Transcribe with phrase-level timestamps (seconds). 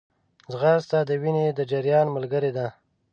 [0.51, 2.67] ځغاسته د وینې د جریان ملګری ده